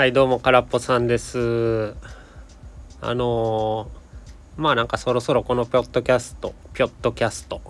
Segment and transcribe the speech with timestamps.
[0.00, 1.94] はいどうもからっぽさんです。
[3.02, 7.60] あのー、まあなんかそろそろこのポッドキャストピョッドキャスト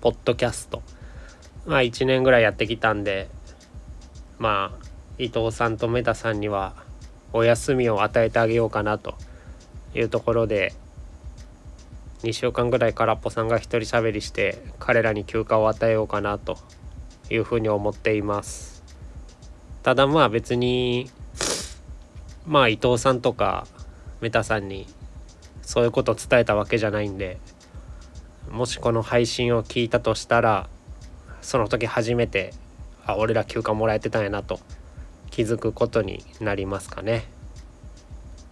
[0.00, 0.80] ポッドキャスト
[1.66, 3.28] まあ1年ぐらいやってきたんで
[4.38, 4.86] まあ
[5.18, 6.74] 伊藤さんとメタさんには
[7.34, 9.16] お休みを与えてあげようかなと
[9.94, 10.72] いうところで
[12.22, 16.56] 2週間ぐらい空っぽさんが一人喋りして彼らに休暇を与えようかなと
[17.28, 18.82] いうふうに思っています。
[19.82, 21.10] ただまあ別に
[22.46, 23.66] まあ伊藤さんとか
[24.20, 24.86] メタさんに
[25.62, 27.38] そういうことを伝えたわけじゃないんで
[28.50, 30.68] もしこの配信を聞いたとしたら
[31.40, 32.52] その時初めて
[33.06, 34.60] あ俺ら休暇もらえてたんやなと
[35.30, 37.24] 気づくことになりますかね。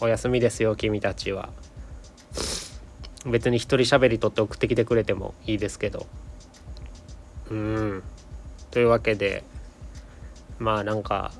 [0.00, 1.50] お休みですよ君たちは。
[3.24, 6.06] 別に一人喋りとって送ってきてくれてもいいですけど。
[7.50, 8.02] うん。
[8.72, 9.44] というわけで
[10.58, 11.30] まあなんか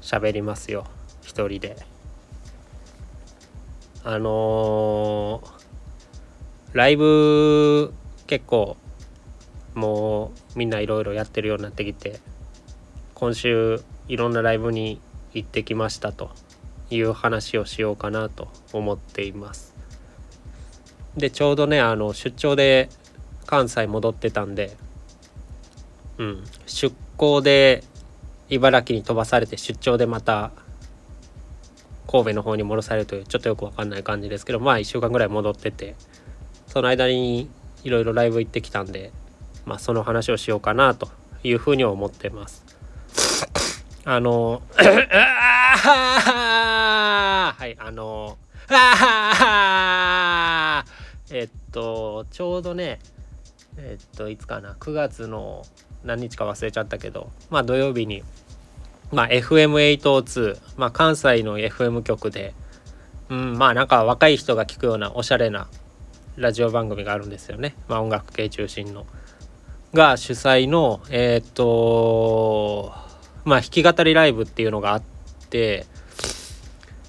[0.00, 0.86] 喋りますよ。
[1.22, 1.76] 一人で。
[4.08, 7.92] あのー、ライブ
[8.28, 8.76] 結構
[9.74, 12.20] もうみんないろいろやってるようになってきて
[13.14, 15.00] 今週いろんなライブに
[15.32, 16.30] 行ってきましたと
[16.88, 19.74] いう話をしようかなと思っています。
[21.16, 22.88] でちょうどねあの出張で
[23.44, 24.76] 関西戻ってたんで
[26.18, 27.82] うん出向で
[28.50, 30.52] 茨城に飛ばされて出張でまた
[32.06, 35.94] 神戸の方に戻されるというちょっとよくわかんない感じですけどまあ1週間ぐらい戻ってて
[36.66, 37.48] その間に
[37.84, 39.12] いろいろライブ行ってきたんで
[39.64, 41.08] まあその話をしようかなと
[41.42, 42.64] いうふうに思ってます。
[44.04, 44.84] あの は
[47.66, 48.38] いあの
[51.30, 53.00] えっとちょうどね
[53.76, 55.64] えっといつかな9月の
[56.04, 58.22] 何日か忘れちゃったけどまあ土曜日に
[59.12, 62.54] まあ、FM802、まあ、関西の FM 局で、
[63.28, 65.68] うん、まあなんか若い人が聞くようなおしゃれな
[66.36, 69.06] ラジオ番組があるんですよね、まあ、音楽系中心の。
[69.94, 72.92] が主催のえっ、と
[73.44, 75.02] まあ弾き語りライブっていうのがあっ
[75.48, 75.86] て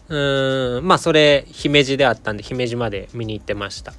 [0.08, 3.94] うんまあそれ姫路であったんで姫路まで見に行ってました。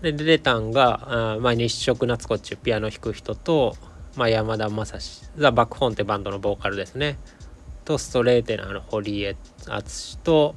[0.00, 3.76] で出てたんがあ、まあ、日食夏子っちゅうピアノ弾く人と
[4.16, 7.18] まあ、山田正史ザ・バックホーンってバンドのボーカルですね。
[7.84, 9.36] とストレーテナーの堀江
[9.66, 10.54] 敦と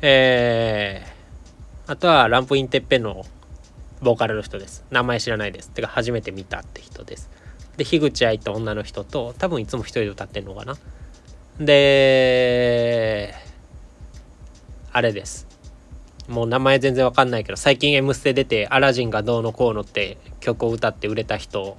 [0.00, 3.24] えー、あとはランプインテッペンの
[4.00, 4.84] ボーカルの人です。
[4.90, 5.70] 名前知らないです。
[5.70, 7.30] てか初めて見たって人です。
[7.76, 10.76] で樋口愛と女の人と多分いつも一人で歌ってんのかな。
[11.60, 13.34] で
[14.92, 15.46] あれです。
[16.28, 21.76] もう名前全然わかんないけど最近「M ステ」出て「アラジンがどうのこうの」って曲を歌って売れた人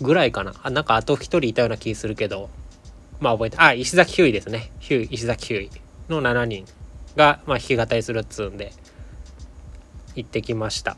[0.00, 0.54] ぐらいかな。
[0.62, 2.50] あなんかあと1人いたような気するけど。
[3.22, 4.72] まあ覚えてあ石崎ひゅいですね。
[4.80, 5.70] ひゅい石崎ひゅい
[6.08, 6.64] の7人
[7.14, 8.72] が、まあ、弾き語りするっつうんで
[10.16, 10.96] 行ってきました。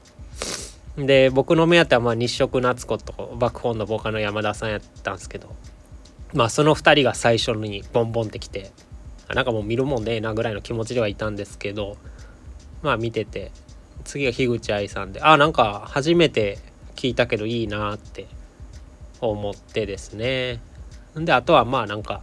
[0.97, 5.55] で僕の目当てはまあ日食夏子と爆本のボーカルの山田さんやったんですけど
[6.33, 8.71] まあその2人が最初にボンボンってきて
[9.35, 11.97] なんかもう見るもんねえなぐらいの気持ちではいたんですけど
[12.83, 13.51] まあ見てて
[14.05, 16.59] 次が樋口愛さんであなんか初めて
[16.95, 18.27] 聞いたけどいいなって
[19.31, 20.61] 思ってですね。
[21.15, 22.23] であとはまあなんか、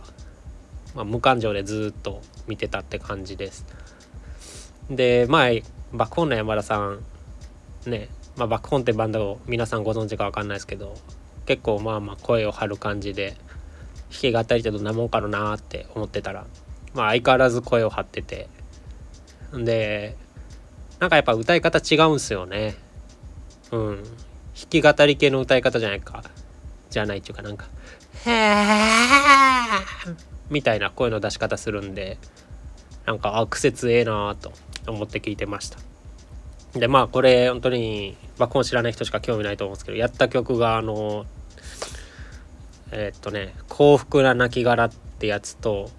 [0.95, 3.65] まあ、無感情でずっと見てたって感じです。
[4.89, 5.63] で前
[5.93, 7.03] バックホーンの山田さん
[7.85, 10.95] ね、まあ、バックホーンってバンドを皆さんご存知か分かんないですけど
[11.45, 13.35] 結構まあまあ声を張る感じで
[14.11, 16.45] 弾き語りってどんなもんかなって思ってたら
[16.93, 18.47] まあ相変わらず声を張ってて。
[19.53, 20.15] で
[21.01, 22.75] なんかやっぱ歌い方違うんすよね。
[23.71, 24.03] うん。
[24.03, 24.13] 弾
[24.69, 26.23] き語り系の歌い方じゃないか。
[26.91, 27.67] じゃないっていうかなんか
[28.25, 30.15] 「へー」
[30.51, 32.17] みたいな声の出し方するんで
[33.05, 34.51] なんかあ癖強えなと
[34.87, 35.79] 思って聞いてました。
[36.73, 41.25] でまあこれ本当に爆音知らない人しか興味ないと思うんですけどやった曲があの
[42.91, 45.89] えー、っとね「幸福な亡骸」ってやつと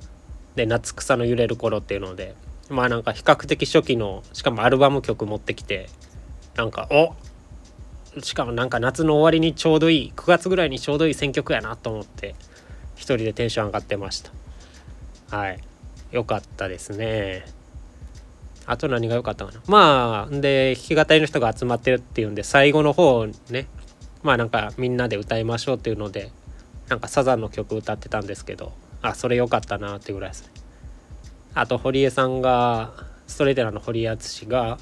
[0.54, 2.34] で「夏草の揺れる頃」っていうので
[2.70, 5.88] まあなんか比較的初期のしかもアルバム曲持ってきて
[6.56, 7.14] なんかお
[8.20, 12.35] しかもなんか夏の終わりにちょうどいい9月ぐらいにちょうどいい選曲やなと思って
[12.94, 14.31] 一人でテンション上がってました。
[15.37, 15.61] はい。
[16.11, 17.44] 良かったですね。
[18.67, 19.61] あと何が良かったかな。
[19.67, 23.67] まあで弾き語りの人が集まってるっていうんで最後の方ね
[24.23, 26.31] まあなんかみんなで歌いましょうっていうので
[26.88, 30.50] なんかサザンの曲歌ってたんですけどあそれ良かったなってぐらいですね。
[31.55, 32.93] あと堀江さんが
[33.26, 34.79] ストレートラの堀江敦が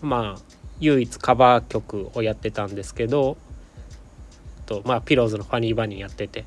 [0.00, 3.36] まあ唯一カバー曲をやってたんですけど
[4.66, 6.44] とまあピローズの「ファニーバニー」やってて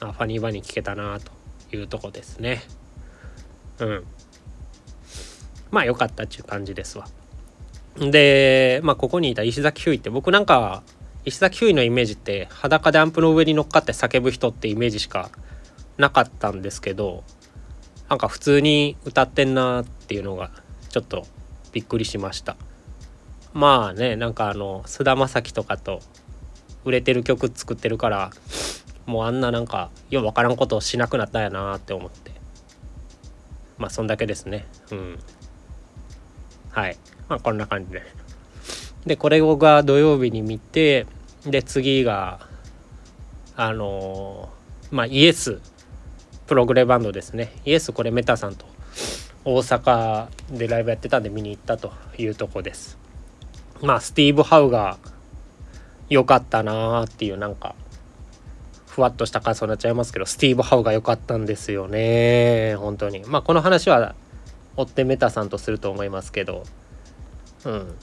[0.00, 1.32] あファニーバニー聴けたなと
[1.76, 2.62] いうとこですね。
[3.80, 4.04] うん。
[5.70, 7.06] まあ良かったっていう感じですわ。
[7.98, 10.82] でまあここにいた石崎ひゅういって僕なんか
[11.24, 15.30] 石崎ひゅういのイメージって裸でアンプの上に乗っかって叫ぶ人ってイメージしか
[15.96, 17.24] なかったんですけど
[18.08, 20.50] なんか普通に歌ってんなっていうのが
[20.88, 21.26] ちょっと
[21.72, 22.56] びっくりしました。
[23.52, 26.00] まあねなんかあの菅田将暉とかと
[26.84, 28.30] 売れてる曲作ってるから
[29.06, 32.38] もうあんななんかようわからんことをしなくなったんやなって思って。
[33.78, 34.66] まあそんだけですね。
[34.90, 35.18] うん。
[36.70, 36.96] はい。
[37.28, 38.02] まあこんな感じで。
[39.06, 41.06] でこれが土曜日に見て
[41.46, 42.40] で次が
[43.56, 45.60] あのー、まあイエス
[46.46, 47.52] プログレバンドですね。
[47.64, 48.66] イエスこれメタさんと
[49.44, 52.98] 大阪でライブやってたんで見に行ったというとこです。
[53.82, 54.98] まあスティーブ・ハウが
[56.08, 57.74] 良かったなーっていうなんか
[58.86, 63.22] ふわっとした感想になっちゃいますけどスティーブ・ハウが良かったんですよね本当に。
[63.26, 64.14] まあこの話は
[64.76, 66.64] 追ってメタさんとすると思いますけど
[67.64, 67.94] うん。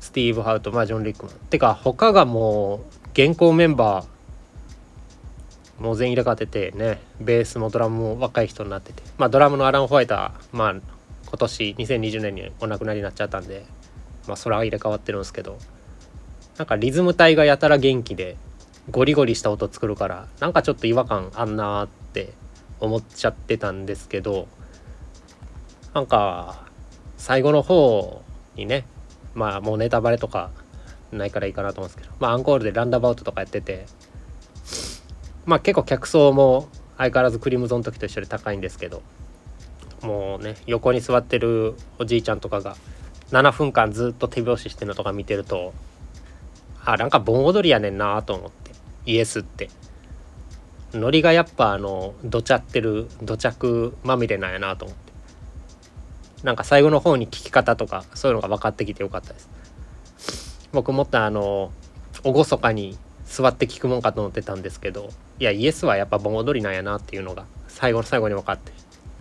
[0.00, 2.80] スティーブ・ハウとまあジョン・リックマンてか他がもう
[3.12, 9.02] 現行メンバーもう全員入れ替わっててねベースもドラムも若い人になってて。
[9.18, 10.82] まあドラムのアラン・ホワイトはまあ今
[11.36, 13.66] 年2020年にお亡くなりになっちゃったんで
[14.28, 15.58] まあそれは入れ替わってるんですけど
[16.58, 18.36] なんかリズム体がやたら元気で
[18.90, 22.32] ゴリゴリした音作るからなんかちょっと違和感あんなって
[22.80, 24.48] 思っちゃってたんですけど
[25.94, 26.66] なんか
[27.16, 28.22] 最後の方
[28.54, 28.86] にね
[29.34, 30.50] まあもうネタバレとか
[31.12, 33.86] ないからいいかなと思うんですけどまあアンコールでランダバウトとかやってて
[35.46, 39.02] まあ結構客層も相変わらずクリムゾンの時と一緒で高いんですけど
[40.02, 42.76] もうね横に座ってるおじいちゃんとかが
[43.30, 45.72] 7分間ずっと手拍子してるのとか見てると
[46.84, 48.70] あなんか盆踊りやねんなと思って。
[49.04, 49.68] イエスって。
[50.94, 55.12] ノリがやっぱあのどちゃってる土着まみれなんやなと思って。
[56.44, 59.50] なんか最後の方に聞き方とかそういうのが分かってきてよかったです。
[60.72, 61.72] 僕もっとあの
[62.22, 62.96] 厳かに
[63.26, 68.72] 座って聞くもんかと思ってたんですけどいやイエスはやっぱ盆踊りなんやなっていうのが最後の最後に分かって。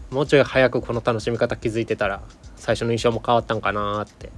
[0.10, 2.22] もうちょい早くこの楽しみ方気づいてたら
[2.58, 4.30] 最初の印象も変わったんかなって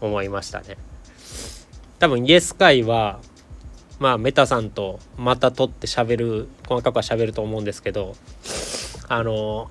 [0.00, 0.76] 思いましたね。
[1.98, 3.20] 多分イエス会は
[3.98, 8.16] まあメタさんとまた撮って喋る細かくは喋ると思うんですけど
[9.08, 9.70] あの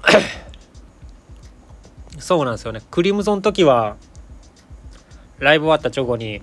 [2.19, 2.81] そうなんですよね。
[2.91, 3.95] クリムゾン時は
[5.39, 6.41] ライブ終わった直後に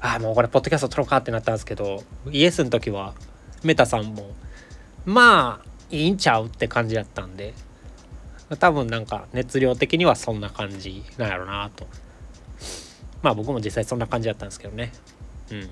[0.00, 3.14] ああもうこれポッドキャスト撮ろうかってなったんですけどイエスの時は
[3.62, 4.32] メタさんも
[5.06, 7.54] まあいいんちゃうって感じだったんで
[8.56, 11.86] 多分なんか熱量的にはそんな感じなんやろうなと。
[13.22, 14.92] まあ僕も実際そんな感じだったんですけどね。
[15.50, 15.68] うん。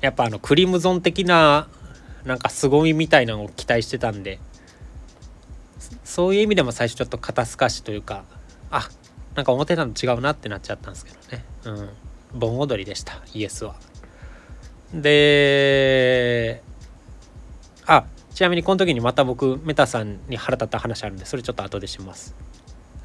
[0.00, 1.68] やっぱあのクリムゾン的な
[2.24, 4.38] なんか凄みみたいなのを期待してたんで
[6.04, 8.24] そういう意味でも最初ちょっと肩透かしというか
[8.70, 8.88] あ
[9.34, 11.44] なんか思ってたの違うなってなっちゃったんですけどね。
[11.64, 11.88] うん。
[12.38, 13.74] 盆踊りでしたイエスは。
[14.94, 16.62] で
[17.86, 18.04] あ
[18.34, 22.34] ちなみにこの時にまた僕メタさんに腹立った話あるんでそれちょっと後でします。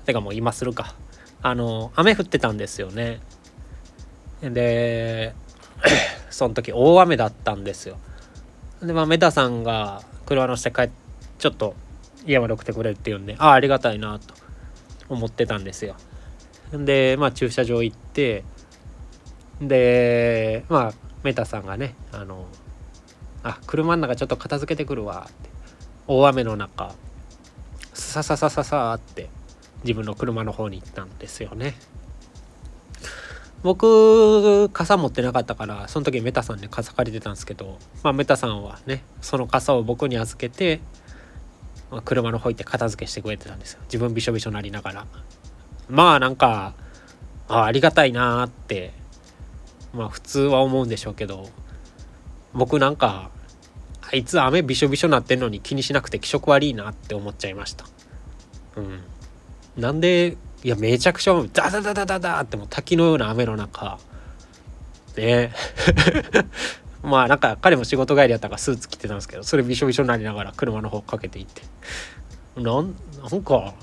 [0.06, 0.96] てかもう今するか。
[1.42, 3.20] あの雨降ってたんですよね。
[4.42, 5.34] で
[6.30, 7.98] その時大雨だったんですよ。
[8.82, 10.92] でまあメタさんが車乗せて帰
[11.38, 11.76] ちょっと
[12.26, 14.34] 家まで送ってくれるっていうんでああありがたいなと
[15.10, 15.96] 思ってたんですよ。
[16.72, 18.44] でまあ駐車場行って
[19.62, 22.48] でまあメタさんがねあの
[23.46, 25.28] あ車の中ちょっと片付けてくるわ。
[25.30, 25.50] って
[26.08, 26.96] 大雨の中。
[27.94, 29.30] さささささって
[29.84, 31.76] 自分の車の方に行ったんですよね。
[33.62, 40.82] 僕傘持ってなかったからその時メタさんに傘借りてたんですけど、まあ、メタさんはねその傘を僕に預けて、
[41.92, 43.80] まあ、車の方行って片付けしてくれてたんですよ。
[43.84, 45.08] 自分びしょびしょなりながら。
[45.88, 46.74] まあなんか
[47.48, 48.92] あありがたいなーって
[49.94, 51.48] まあ普通は思うんでしょうけど
[52.54, 53.30] 僕なんか
[54.12, 57.86] あいつ雨びしょびしょなってんのに気にしなくて気色悪いなって思っちゃいました。
[58.78, 59.02] うん。
[59.78, 64.00] なんでいやめちゃくちゃダダダダダダってもう滝のような雨の中
[65.18, 65.52] ね。
[67.04, 71.62] まあなんか彼も仕事帰りやったからスーツ着てたんですけどそれびしょびしょになりながら車の方かけていって。
[72.56, 72.96] なん
[73.30, 73.74] なんか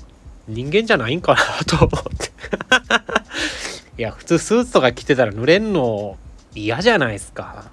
[0.49, 2.33] 人間じゃないんかなと思って。
[3.99, 6.17] いや、普通スーツとか着てたら濡れんの
[6.55, 7.71] 嫌じゃないですか。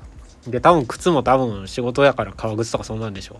[0.51, 3.37] で、多分靴も多分仕事やから革靴とかそんなんでしょ。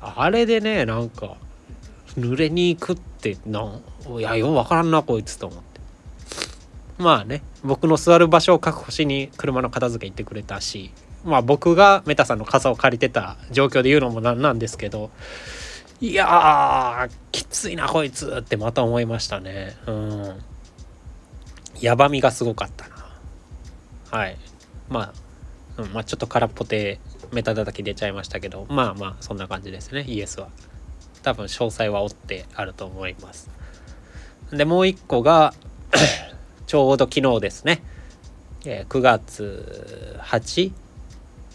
[0.00, 1.36] あれでね、なんか、
[2.18, 3.80] 濡れに行くってな、
[4.18, 5.80] いや、ようわからんな、こいつと思って。
[6.98, 10.92] まあね、僕の座る場所を確保しに車の片付け行ってくれたし、
[11.24, 15.10] まあ僕がメタさんの傘を借りてた状況で言うのもなんなんですけど、
[16.00, 20.38] いやーきついなこいつってまた思いましたねうん
[21.78, 23.06] やばみがすごかったな
[24.10, 24.36] はい
[24.88, 25.12] まあ、
[25.82, 27.00] うん、まあちょっと空っぽで
[27.32, 30.48] メタ叩き出ちゃいましたけどまあまあそんな感じですねイエスは。
[31.22, 33.50] 多分詳細は追ってあると思います。
[34.52, 35.52] でもう一個が
[36.66, 37.82] ちょうど昨日ですね、
[38.64, 40.66] えー、9月 8?
[40.66, 40.74] 今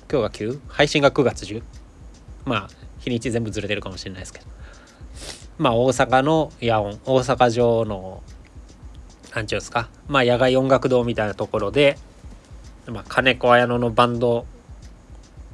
[0.10, 0.60] 日が 9?
[0.68, 1.64] 配信が9月10
[2.46, 4.46] まあ日にち全部ずれてるかもしれないですけど。
[5.58, 8.22] まあ大阪の野音大阪城の
[9.34, 9.90] 何ちゅうんですか？
[10.08, 11.98] まあ野外音楽堂みたいなところで、
[12.92, 14.46] まあ、金子綾乃のバンド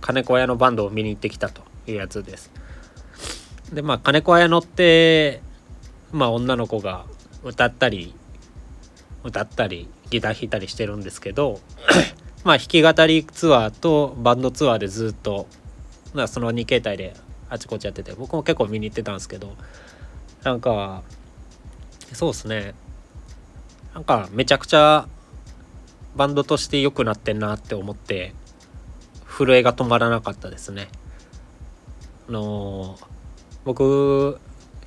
[0.02, 2.52] 金子綾乃バンドを見に行ってきたというやつです。
[3.72, 5.42] でまあ金子綾乃って
[6.12, 7.06] まあ女の子が
[7.44, 8.14] 歌ったり
[9.24, 11.60] 歌ったりギター弾いたりしてるんですけど
[12.44, 15.48] まあ弾き語りツアーとバンドツアーでずっと
[16.14, 17.16] まあその2形態で
[17.50, 19.56] あちこちやってて僕も結構見に行ってたんですけど
[20.44, 21.04] なんか
[22.14, 22.74] そうっすね。
[23.94, 25.08] なんかめちゃくちゃ
[26.16, 28.34] バンドとして良くなってんなって思って
[29.26, 30.90] 震えが止まらなかったですね。
[32.28, 32.98] あの
[33.64, 34.40] 僕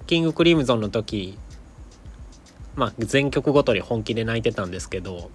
[0.06, 1.38] キングクリムゾンの時
[2.74, 5.30] まあ全曲ごとに本気で泣いてたんですけど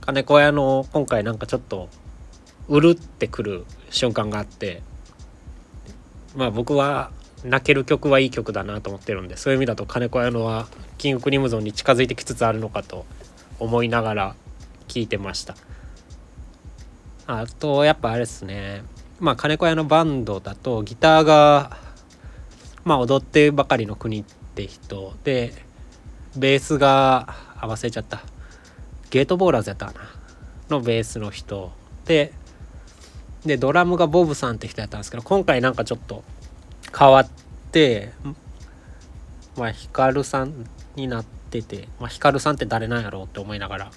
[0.00, 1.88] 金子屋の今回なんかちょっと
[2.68, 4.82] うるってくる瞬間があって
[6.36, 7.10] まあ僕は
[7.44, 13.06] 泣ける曲はいい曲だなと思ってるんでそういう意味だと金子屋のはキングクリムゾンに近づいてきつつあるのかと
[13.58, 14.36] 思いながら
[14.90, 15.56] 聴いてました。
[17.26, 18.82] あとやっぱあれですね。
[19.20, 21.76] まあ金子屋のバンドだとギターが
[22.84, 25.54] まあ踊ってばかりの国って人で
[26.36, 28.20] ベースが合わせちゃった。
[29.10, 30.00] ゲートボーラーズやったかな。
[30.70, 31.70] のベースの人。
[32.04, 32.32] で
[33.44, 36.24] でドラムがボブさんって人やったんですけど今回なんかちょっと
[36.96, 37.28] 変わっ
[37.72, 38.12] て
[39.56, 40.66] まあヒカルさん
[40.96, 43.90] になってて、まあ、ヒカルさんって誰なんやろうって思いながら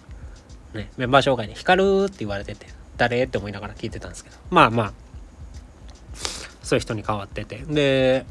[0.74, 4.38] ねメンバー紹介で「ヒカル」って言われてて誰って思いながら聞いてたんですけど。
[4.50, 4.94] まあまあ
[6.62, 7.58] そういう人に変わってて。
[7.68, 8.26] で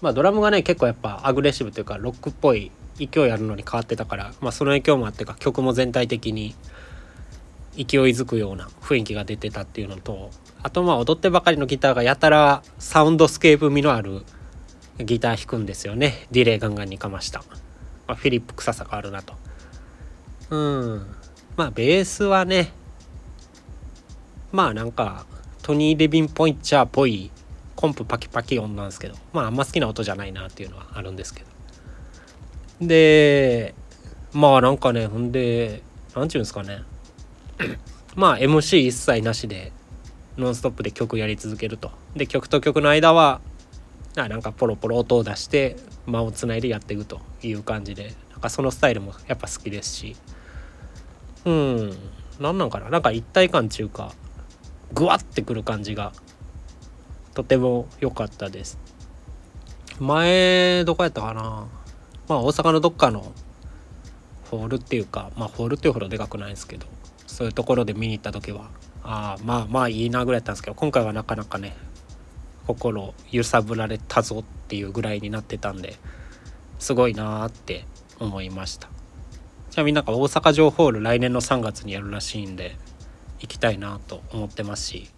[0.00, 6.54] まあドラムがね結構やっぱアグレッシブというかロックっぽい勢いあるのに変わってたから、まあ、その影響もあってか曲も全体的に
[7.76, 10.30] 勢いづくような雰囲気が出てたっていうのと
[10.62, 14.22] あとまあ踊ってばかりのギターがやたらサウンドスケープ味のある
[14.98, 16.26] ギター弾くんですよね。
[16.30, 17.38] ディレイガンガンにかました、
[18.06, 19.34] まあ、フリップ臭さがあるなと。
[20.50, 21.06] うん。
[21.60, 22.72] まあベースはね
[24.50, 25.26] まあなんか
[25.62, 27.30] トニー・レビン・ポインチャーっぽい
[27.76, 31.44] コンプパキパキ音なんですけどまああんま好きな音じゃないなっていうのはあるんですけ
[32.80, 32.86] ど。
[32.86, 33.74] で
[34.32, 35.82] まあなんかねほんで
[36.14, 36.82] 何て言うんですかね。
[38.16, 39.70] まあ MC 一切なしで
[40.38, 41.90] ノンストップで曲やり続けると。
[42.16, 43.42] で曲と曲の間は
[44.16, 45.76] あなんかポロポロ音を出して
[46.06, 50.16] 間をつないでやっていくという感じでなんかそのスタイルもやっぱ好きですし。
[51.44, 51.96] うん。
[52.38, 52.90] 何なんかな？
[52.90, 54.12] なんか一体感っていうか
[54.92, 56.12] グワッてくる感じが
[57.34, 58.78] とても良かったです。
[59.98, 61.66] 前どこやったかな？
[62.28, 63.32] まあ大阪のどっかの
[64.50, 66.86] ホールっていうかまあホールっていうほどでかくないですけど
[67.26, 68.70] そういうところで見に行った時は
[69.04, 71.76] ああまあまあいいなぐらいだったんですけど今回はなかなかね
[72.66, 75.96] 心揺さぶられたぞっていうぐらいになってたんで
[76.78, 77.84] すごいなーって
[78.18, 78.88] 思いました。
[79.70, 82.76] ちなみになんか大阪城ホール来年の3月にやるらしいんで
[83.38, 85.10] 行きたいなと思ってますし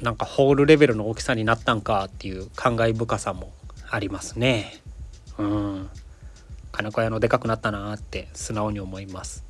[0.00, 3.52] なんかホールレベルの大きさになったんかっていう感慨深さも
[3.90, 4.80] ありますね。
[5.38, 5.88] うん。
[6.72, 9.44] 金子屋のでかくなったなって素直に思います。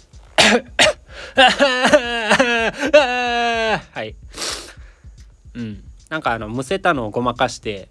[1.34, 4.14] はい。
[5.54, 5.82] うん。
[6.10, 7.88] なんかあのむせたのをごまかして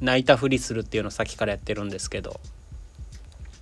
[0.00, 2.40] 泣いたふりするっていうのをさっきからやってるんですけど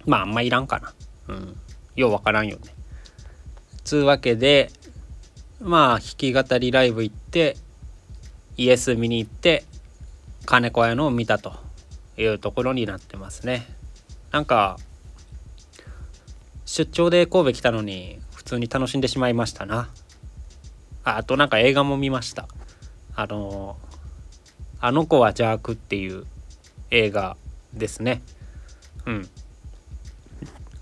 [0.06, 0.92] まああんまいらんかな。
[1.32, 1.56] うん。
[1.96, 2.74] ようわからんよね。
[3.84, 4.70] つうわけで
[5.60, 7.56] まあ弾き語りライブ行って
[8.56, 9.64] イエス見に行って
[10.46, 11.54] 金子屋のを見たと
[12.16, 13.66] いうところになってますね。
[14.30, 14.78] なんか
[16.64, 19.90] 出張で神戸来たのに普通に楽しんでしまいましたな。
[21.04, 22.48] あとなんか映画も見ました。
[23.14, 23.78] あの
[24.80, 26.24] 「あの子は邪悪」っていう
[26.90, 27.36] 映画
[27.74, 28.22] ですね。
[29.06, 29.28] うん。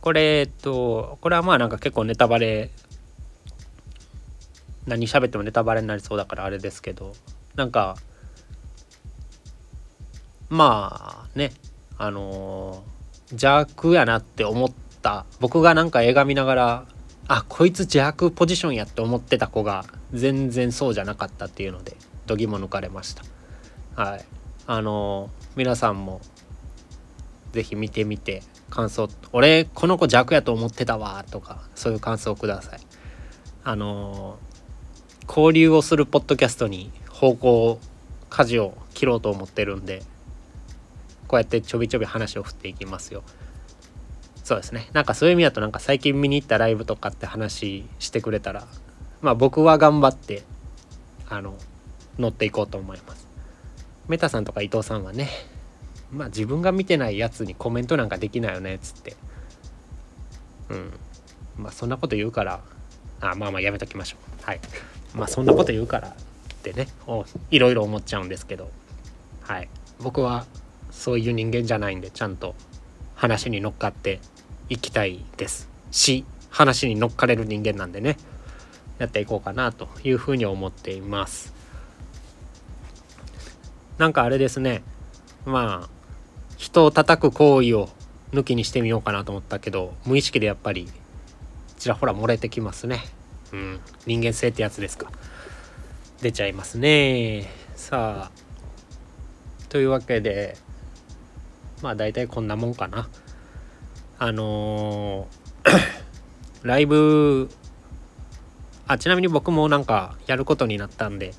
[0.00, 2.70] これえっとこれはまあなんか結構ネタバレ
[4.86, 7.12] 何喋ってもネタバレになりそうだからあれですけど
[7.54, 7.96] なんか
[10.48, 11.52] まあね
[11.98, 12.82] あの
[13.30, 16.86] 邪悪やなって思った僕がなんか映画見ながら
[17.28, 23.22] あこいつ邪悪ポジションやって思ってた子が全然そうじゃなかったっていうので度肝抜かれました。
[23.94, 24.24] はい。
[24.66, 26.20] あの皆さんも
[27.52, 32.80] 是非見てみて感想「俺この子弱やと思ってたわ」とかそういう感想をください。
[33.62, 34.38] あの
[35.28, 37.78] 交流をするポッドキャストに方向
[38.30, 40.02] 舵を切ろうと思ってるんで
[41.28, 43.22] こうやってちょびちょび話を振っていきますよ。
[44.42, 48.66] そうですねなんかそういう意味だとなんか最近見に行ったライブとかって話してくれたら
[49.20, 50.42] まあ僕は頑張って
[51.28, 51.54] あの
[52.18, 53.28] 乗っていこうと思います
[54.08, 55.28] メタさんとか伊藤さんはね
[56.12, 59.16] まあ自分が見てないやつにコメントなんかできないよねっつって。
[60.70, 60.92] うん。
[61.58, 62.60] まあそんなこと言うから。
[63.20, 64.44] あまあまあやめときましょう。
[64.44, 64.60] はい。
[65.14, 66.12] まあそんなこと言うからっ
[66.62, 66.88] てね。
[67.50, 68.70] いろいろ思っちゃうんですけど。
[69.42, 69.68] はい。
[70.00, 70.46] 僕は
[70.90, 72.54] そういう人間じゃないんでちゃんと
[73.14, 74.20] 話に乗っかって
[74.68, 75.68] いきたいです。
[75.90, 78.16] し話に乗っかれる人間なんでね。
[78.98, 81.54] やっていこうかなというふうに思っています。
[83.98, 84.82] なんかあれですね。
[85.44, 85.99] まあ
[86.60, 87.88] 人を叩く行為を
[88.32, 90.92] 抜きにしてみようかなと思ったけど無意識でやっぱり
[91.78, 93.00] ちらほら漏れてきますね。
[93.52, 93.80] うん。
[94.06, 95.10] 人間性ってやつですか。
[96.20, 97.46] 出ちゃいますね。
[97.76, 99.70] さあ。
[99.70, 100.58] というわけで
[101.80, 103.08] まあ大体こんなもんかな。
[104.18, 105.80] あのー、
[106.62, 107.48] ライブ
[108.86, 111.32] あちなみに僕もなんかやることになったんで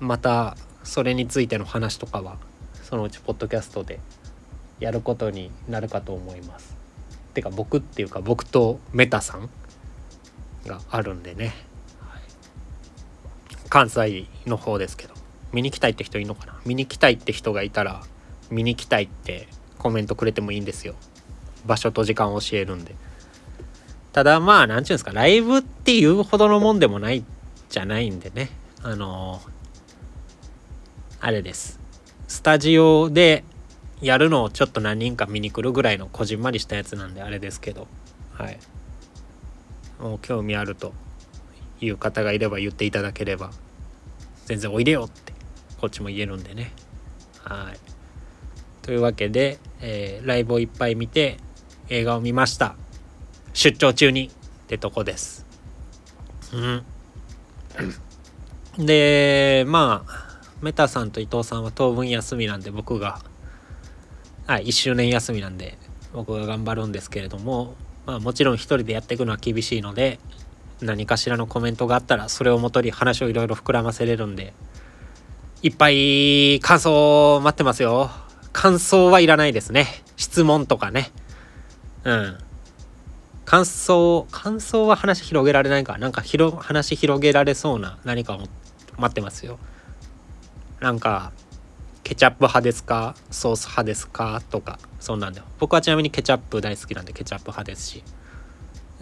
[0.00, 2.38] またそれについての話とかは
[2.82, 4.00] そのうちポッドキャストで
[4.80, 6.76] やることになるかと思います。
[7.34, 9.48] てか僕っていうか僕とメタさん
[10.66, 11.54] があるんでね、
[12.00, 12.20] はい、
[13.68, 15.14] 関西の方ですけど
[15.52, 16.60] 見に来たいって人いるのかな？
[16.64, 18.02] 見に来たいって人がいたら
[18.50, 20.94] 見に来たいってコメントくれてもいいんですよ。
[21.66, 22.94] 場所と時間を教えるんで。
[24.12, 25.12] ただまあ何て言うんですか？
[25.12, 27.24] ライブっていうほどのもんでもない
[27.68, 28.50] じゃないんでね。
[28.82, 29.40] あの
[31.20, 31.78] あれです。
[32.26, 33.44] スタジオで
[34.00, 37.86] やるのをちょっと何人か見に来るぐらいのこじんまりしたやつなんであれですけど。
[38.32, 38.58] はい。
[40.00, 40.92] もう興味あると
[41.80, 43.50] いう方がいれば言っていただければ
[44.46, 45.32] 全然おいでよって
[45.80, 46.72] こっちも言えるんでね。
[47.42, 47.78] はい。
[48.82, 51.36] というわけで、えー、ライブをいっぱい見て
[51.88, 52.76] 映画を見ました。
[53.52, 54.30] 出張中にっ
[54.68, 55.44] てとこです。
[56.52, 56.84] うん。
[58.86, 63.20] でまあメタさんと伊藤さんは当分休みなんで僕が
[64.48, 65.76] はい1周年休みなんで
[66.14, 67.74] 僕が頑張るんですけれども
[68.06, 70.18] まあもちろん一人でやっていくのは厳しいので
[70.80, 74.54] 何かしらのコメントがあったらそれをもとに話をいろいろ膨らませれるんで
[75.60, 78.10] いっぱい感想待ってますよ。
[78.54, 79.86] 感想はいらないですね。
[80.16, 81.10] 質問とかね。
[82.04, 82.38] うん。
[83.44, 85.98] 感想感想は話広げられないか。
[85.98, 88.38] なんか広話広げられそうな何かを
[88.96, 89.58] 待ってますよ。
[90.80, 91.32] なんか
[92.08, 93.14] ケチャップ派ですか？
[93.30, 94.40] ソース派ですか？
[94.48, 94.78] とか。
[94.98, 98.02] そんなんで僕はちなみにケチャップ大好きなんでケチャップ派ですし。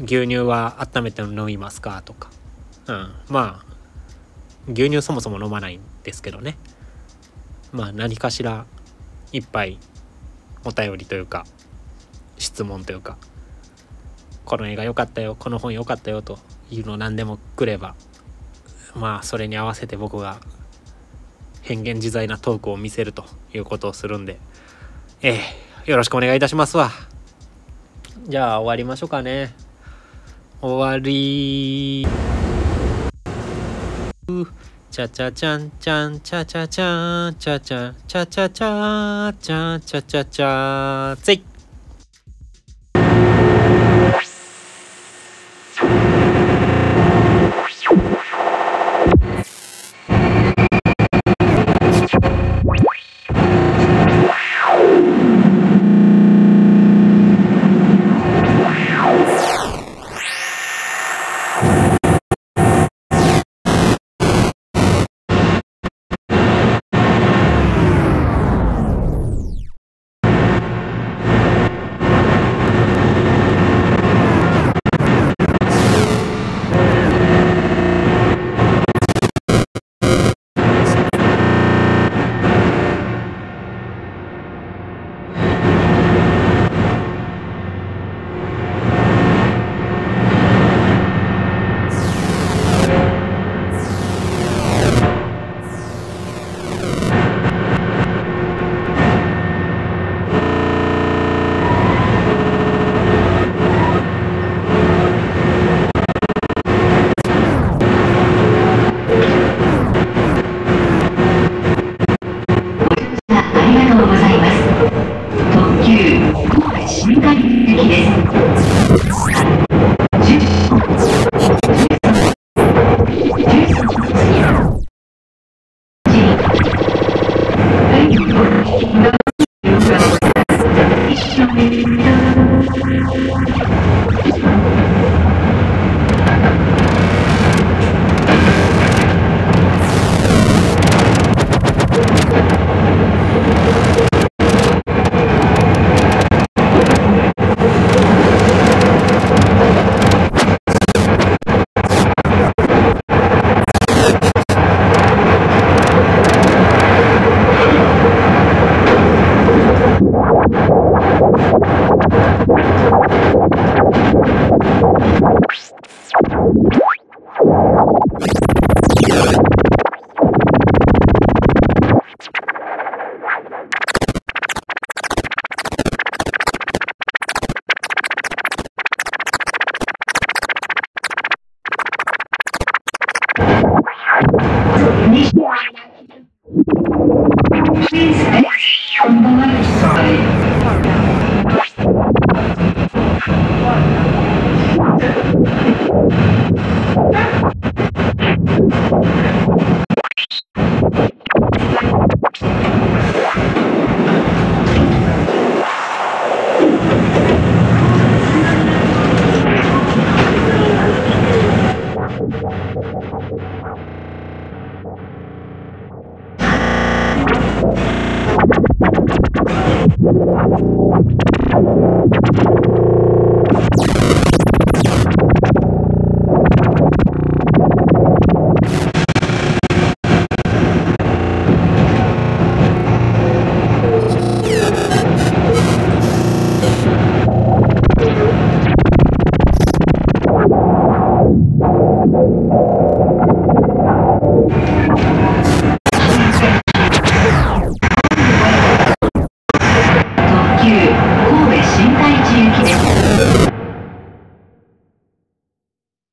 [0.01, 2.03] 牛乳は温めて飲みますか？
[2.05, 2.31] とか。
[2.89, 3.13] うん。
[3.29, 6.59] まあ牛乳そもそも飲まないんですけどね。
[7.71, 8.67] まあ何かしら
[9.31, 9.79] いっぱい
[10.65, 11.47] お便りというか
[12.39, 13.19] 質問というか。
[14.45, 16.41] この映画良かったよこの本良かったよと
[16.73, 17.95] いうの何でもくれば
[18.97, 20.41] まあそれに合わせて僕が
[21.67, 24.39] 変幻自在なトークを見せるということをするんで、
[25.21, 25.41] え
[25.85, 26.93] えよろしくお願いいたしますわ。
[28.29, 29.53] じゃあ終わりましょうかね。
[30.61, 32.07] 終わり
[34.91, 41.56] チャチャチャンチャンチャチャチャンチャチャチャチャチャチャチャチャチャ